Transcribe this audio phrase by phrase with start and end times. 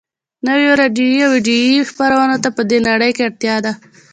[0.47, 3.71] نویو راډیویي او ويډیویي خپرونو ته په دې نړۍ کې اړتیا ده